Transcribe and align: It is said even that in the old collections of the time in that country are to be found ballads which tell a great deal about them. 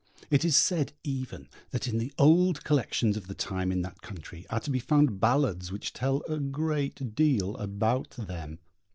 It 0.31 0.43
is 0.43 0.57
said 0.57 0.93
even 1.03 1.47
that 1.69 1.87
in 1.87 1.99
the 1.99 2.11
old 2.17 2.63
collections 2.63 3.17
of 3.17 3.27
the 3.27 3.35
time 3.35 3.71
in 3.71 3.83
that 3.83 4.01
country 4.01 4.47
are 4.49 4.59
to 4.61 4.71
be 4.71 4.79
found 4.79 5.19
ballads 5.19 5.71
which 5.71 5.93
tell 5.93 6.23
a 6.27 6.39
great 6.39 7.13
deal 7.13 7.55
about 7.57 8.09
them. 8.17 8.57